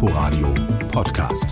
[0.00, 0.54] Inforadio
[0.92, 1.48] Podcast.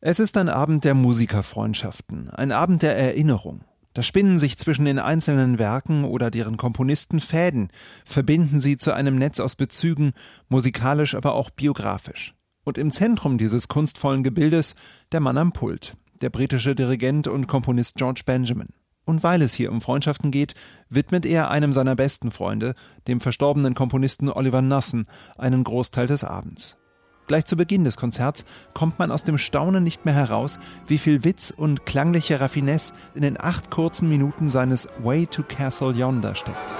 [0.00, 3.62] Es ist ein Abend der Musikerfreundschaften, ein Abend der Erinnerung.
[3.92, 7.68] Da spinnen sich zwischen den einzelnen Werken oder deren Komponisten Fäden,
[8.04, 10.10] verbinden sie zu einem Netz aus Bezügen,
[10.48, 12.34] musikalisch, aber auch biografisch.
[12.64, 14.74] Und im Zentrum dieses kunstvollen Gebildes
[15.12, 18.70] der Mann am Pult, der britische Dirigent und Komponist George Benjamin.
[19.04, 20.54] Und weil es hier um Freundschaften geht,
[20.88, 22.74] widmet er einem seiner besten Freunde,
[23.06, 26.78] dem verstorbenen Komponisten Oliver Nassen, einen Großteil des Abends.
[27.26, 31.24] Gleich zu Beginn des Konzerts kommt man aus dem Staunen nicht mehr heraus, wie viel
[31.24, 36.74] Witz und klangliche Raffinesse in den acht kurzen Minuten seines Way to Castle Yonder steckt.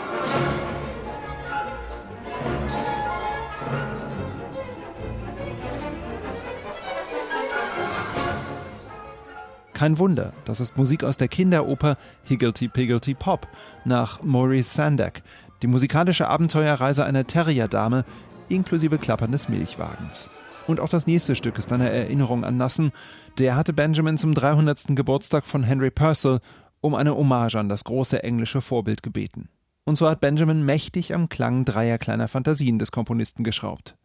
[9.74, 13.48] Kein Wunder, das ist Musik aus der Kinderoper Higglety Pigglety Pop
[13.84, 15.22] nach Maurice Sandak,
[15.62, 18.04] die musikalische Abenteuerreise einer Terrierdame
[18.48, 20.30] inklusive klapperndes Milchwagens.
[20.68, 22.92] Und auch das nächste Stück ist eine Erinnerung an Nassen.
[23.38, 24.94] Der hatte Benjamin zum 300.
[24.94, 26.40] Geburtstag von Henry Purcell
[26.80, 29.48] um eine Hommage an das große englische Vorbild gebeten.
[29.84, 33.96] Und so hat Benjamin mächtig am Klang dreier kleiner Fantasien des Komponisten geschraubt.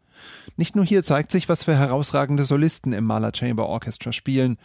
[0.57, 4.57] Nicht nur hier zeigt sich, was für herausragende Solisten im Mahler Chamber Orchestra spielen,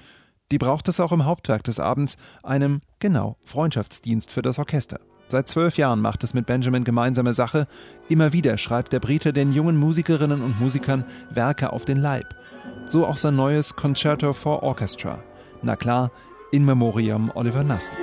[0.50, 5.00] die braucht es auch im Hauptwerk des Abends, einem, genau, Freundschaftsdienst für das Orchester.
[5.27, 7.67] Seit zwölf Jahren macht es mit Benjamin gemeinsame Sache.
[8.09, 12.34] Immer wieder schreibt der Brite den jungen Musikerinnen und Musikern Werke auf den Leib.
[12.87, 15.22] So auch sein neues Concerto for Orchestra.
[15.62, 16.11] Na klar,
[16.53, 17.97] in Memoriam Oliver Nassen.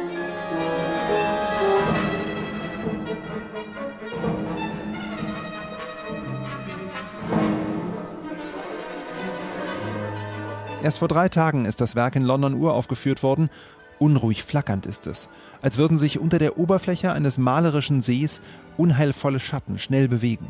[10.83, 13.51] Erst vor drei Tagen ist das Werk in London uraufgeführt worden.
[13.99, 15.29] Unruhig flackernd ist es,
[15.61, 18.41] als würden sich unter der Oberfläche eines malerischen Sees
[18.77, 20.47] unheilvolle Schatten schnell bewegen.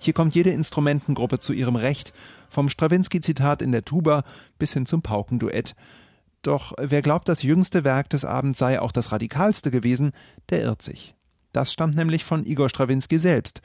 [0.00, 2.12] Hier kommt jede Instrumentengruppe zu ihrem Recht,
[2.48, 4.24] vom Strawinski-Zitat in der Tuba
[4.58, 5.76] bis hin zum Paukenduett.
[6.42, 10.10] Doch wer glaubt, das jüngste Werk des Abends sei auch das radikalste gewesen,
[10.48, 11.14] der irrt sich.
[11.52, 13.60] Das stammt nämlich von Igor Strawinski selbst,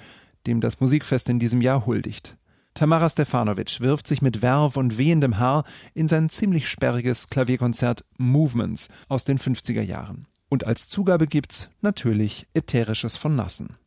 [0.45, 2.37] dem das Musikfest in diesem Jahr huldigt.
[2.75, 5.63] Tamara Stefanovic wirft sich mit Werf und wehendem Haar
[5.93, 10.27] in sein ziemlich sperriges Klavierkonzert Movements aus den 50er Jahren.
[10.49, 13.77] Und als Zugabe gibt's natürlich Ätherisches von Nassen.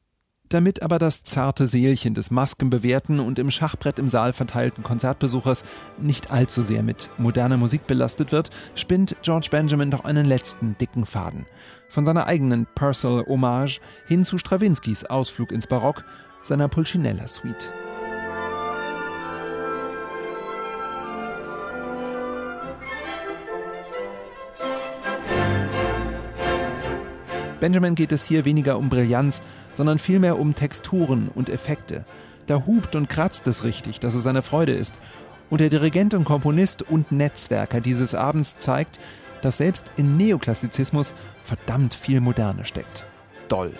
[0.48, 5.66] Damit aber das zarte Seelchen des maskenbewehrten und im Schachbrett im Saal verteilten Konzertbesuchers
[5.98, 11.04] nicht allzu sehr mit moderner Musik belastet wird, spinnt George Benjamin doch einen letzten dicken
[11.04, 11.44] Faden.
[11.90, 16.06] Von seiner eigenen Purcell Hommage hin zu Strawinskys Ausflug ins Barock,
[16.40, 17.70] seiner Pulcinella Suite.
[27.60, 29.42] Benjamin geht es hier weniger um Brillanz,
[29.74, 32.04] sondern vielmehr um Texturen und Effekte.
[32.46, 34.98] Da hupt und kratzt es richtig, dass es seine Freude ist.
[35.50, 39.00] Und der Dirigent und Komponist und Netzwerker dieses Abends zeigt,
[39.42, 43.06] dass selbst in Neoklassizismus verdammt viel Moderne steckt.
[43.48, 43.72] Doll.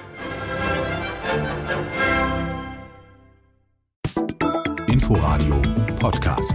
[4.87, 5.63] Inforadio
[5.99, 6.55] Podcast.